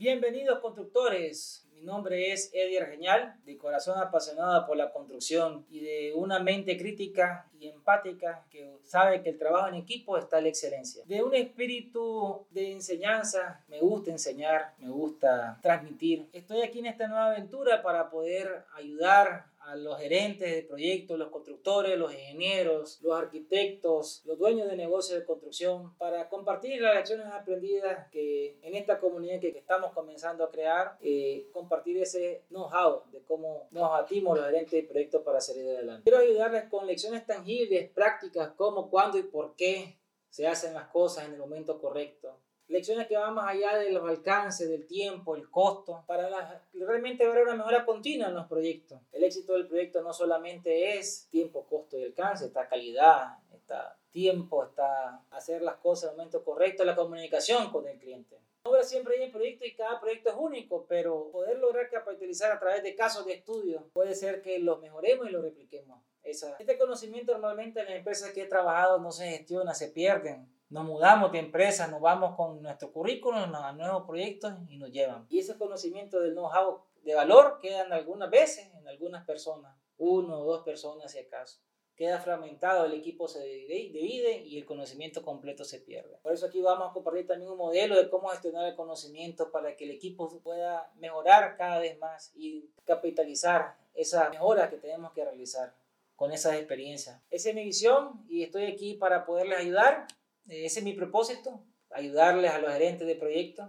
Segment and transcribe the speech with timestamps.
[0.00, 1.66] Bienvenidos constructores.
[1.74, 6.76] Mi nombre es Eddie Argeñal, de corazón apasionado por la construcción y de una mente
[6.78, 11.02] crítica y empática que sabe que el trabajo en equipo está la excelencia.
[11.04, 16.28] De un espíritu de enseñanza, me gusta enseñar, me gusta transmitir.
[16.32, 21.30] Estoy aquí en esta nueva aventura para poder ayudar a los gerentes de proyectos, los
[21.30, 27.26] constructores, los ingenieros, los arquitectos, los dueños de negocios de construcción, para compartir las lecciones
[27.26, 33.22] aprendidas que en esta comunidad que, estamos comenzando a crear, eh, compartir ese know-how de
[33.22, 36.08] cómo nos batimos los gerentes de proyectos para salir adelante.
[36.08, 39.98] Quiero ayudarles con lecciones tangibles, prácticas, cómo, cuándo y por qué
[40.30, 42.38] se hacen las cosas en el momento correcto
[42.68, 47.44] lecciones que van más allá de los alcances, del tiempo, el costo, para realmente haber
[47.44, 49.00] una mejora continua en los proyectos.
[49.12, 54.64] El éxito del proyecto no solamente es tiempo, costo y alcance, está calidad, está tiempo,
[54.64, 58.38] está hacer las cosas en el momento correcto, la comunicación con el cliente.
[58.64, 62.82] Ahora siempre hay proyecto y cada proyecto es único, pero poder lograr capitalizar a través
[62.82, 66.02] de casos de estudio puede ser que los mejoremos y lo repliquemos.
[66.22, 70.84] este conocimiento normalmente en las empresas que he trabajado no se gestiona, se pierden nos
[70.84, 75.26] mudamos de empresa, nos vamos con nuestro currículum a nuevos proyectos y nos llevan.
[75.30, 80.44] Y ese conocimiento del know-how de valor quedan algunas veces en algunas personas, uno o
[80.44, 81.60] dos personas si acaso.
[81.96, 86.18] Queda fragmentado, el equipo se divide y el conocimiento completo se pierde.
[86.22, 89.74] Por eso aquí vamos a compartir también un modelo de cómo gestionar el conocimiento para
[89.74, 95.24] que el equipo pueda mejorar cada vez más y capitalizar esa mejora que tenemos que
[95.24, 95.74] realizar
[96.14, 97.20] con esas experiencias.
[97.30, 100.06] Esa es mi visión y estoy aquí para poderles ayudar
[100.48, 101.60] ese es mi propósito,
[101.90, 103.68] ayudarles a los gerentes de proyectos.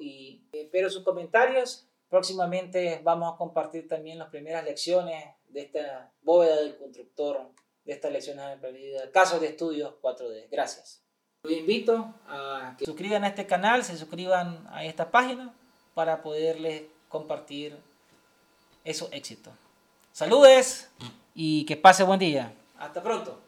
[0.00, 1.88] Y espero sus comentarios.
[2.08, 7.50] Próximamente vamos a compartir también las primeras lecciones de esta bóveda del constructor,
[7.84, 10.48] de estas lecciones aprendidas, casos de estudios 4D.
[10.50, 11.02] Gracias.
[11.42, 15.54] Los invito a que suscriban a este canal, se suscriban a esta página
[15.94, 17.76] para poderles compartir
[18.84, 19.52] esos éxitos.
[20.12, 20.90] Saludes
[21.34, 22.52] y que pase buen día.
[22.78, 23.47] Hasta pronto.